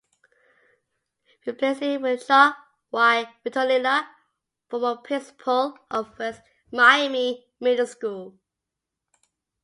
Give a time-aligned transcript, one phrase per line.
[1.45, 2.57] Replacing him was Jacques
[2.89, 3.31] Y.
[3.45, 4.09] Bentolila,
[4.67, 8.39] former principal of West Miami Middle School.